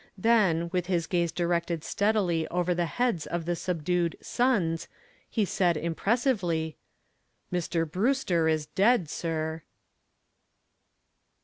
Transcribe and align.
Then, 0.17 0.69
with 0.73 0.87
his 0.87 1.05
gaze 1.05 1.31
directed 1.31 1.83
steadily 1.83 2.47
over 2.47 2.73
the 2.73 2.87
heads 2.87 3.27
of 3.27 3.45
the 3.45 3.55
subdued 3.55 4.15
"Sons," 4.19 4.87
he 5.29 5.47
added, 5.59 5.79
impressively: 5.83 6.75
"Mr. 7.53 7.87
Brewster 7.87 8.47
is 8.47 8.65
dead, 8.65 9.11
sir." 9.11 9.61